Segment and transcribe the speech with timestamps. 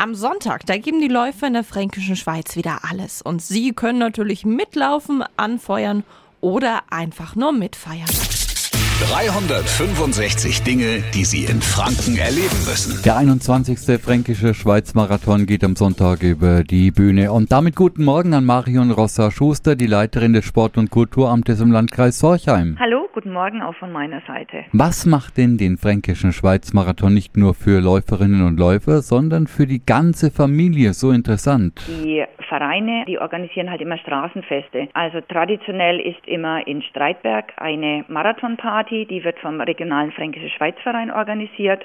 [0.00, 3.20] Am Sonntag, da geben die Läufer in der fränkischen Schweiz wieder alles.
[3.20, 6.04] Und Sie können natürlich mitlaufen, anfeuern
[6.40, 8.06] oder einfach nur mitfeiern.
[8.98, 13.00] 365 Dinge, die Sie in Franken erleben müssen.
[13.04, 13.96] Der 21.
[14.02, 17.30] Fränkische Schweiz-Marathon geht am Sonntag über die Bühne.
[17.30, 22.18] Und damit guten Morgen an Marion Rossa-Schuster, die Leiterin des Sport- und Kulturamtes im Landkreis
[22.18, 22.76] Sorchheim.
[22.80, 24.64] Hallo, guten Morgen auch von meiner Seite.
[24.72, 29.84] Was macht denn den Fränkischen Schweiz-Marathon nicht nur für Läuferinnen und Läufer, sondern für die
[29.84, 31.82] ganze Familie so interessant?
[31.86, 34.88] Die Vereine, die organisieren halt immer Straßenfeste.
[34.94, 41.84] Also traditionell ist immer in Streitberg eine Marathonparty, die wird vom regionalen Fränkische Schweizverein organisiert.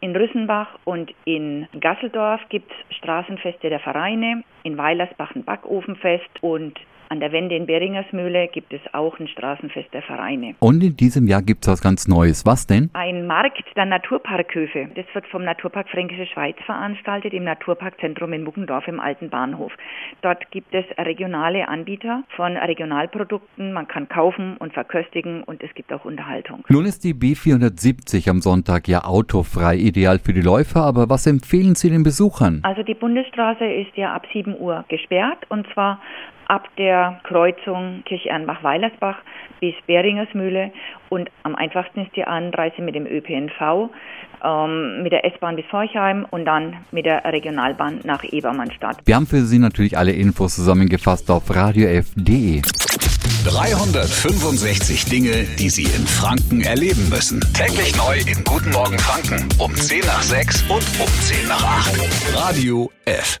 [0.00, 6.78] In Rüssenbach und in Gasseldorf gibt es Straßenfeste der Vereine, in Weilersbach ein Backofenfest und
[7.12, 10.54] an der Wende in Beringersmühle gibt es auch ein Straßenfest der Vereine.
[10.60, 12.46] Und in diesem Jahr gibt es was ganz Neues.
[12.46, 12.88] Was denn?
[12.94, 14.88] Ein Markt der Naturparkhöfe.
[14.94, 19.72] Das wird vom Naturpark Fränkische Schweiz veranstaltet im Naturparkzentrum in Muckendorf im Alten Bahnhof.
[20.22, 23.74] Dort gibt es regionale Anbieter von Regionalprodukten.
[23.74, 26.64] Man kann kaufen und verköstigen und es gibt auch Unterhaltung.
[26.70, 30.80] Nun ist die B470 am Sonntag ja autofrei, ideal für die Läufer.
[30.84, 32.60] Aber was empfehlen Sie den Besuchern?
[32.62, 36.00] Also die Bundesstraße ist ja ab 7 Uhr gesperrt und zwar
[36.52, 39.16] ab der Kreuzung Kirchernbach-Weilersbach
[39.60, 40.70] bis Beringersmühle
[41.08, 43.88] und am einfachsten ist die Anreise mit dem ÖPNV,
[44.44, 48.98] ähm, mit der S-Bahn bis Forchheim und dann mit der Regionalbahn nach Ebermannstadt.
[49.06, 52.60] Wir haben für Sie natürlich alle Infos zusammengefasst auf radiof.de.
[53.44, 57.40] 365 Dinge, die Sie in Franken erleben müssen.
[57.54, 62.36] Täglich neu in Guten Morgen Franken um 10 nach 6 und um 10 nach 8.
[62.36, 63.40] Radio F.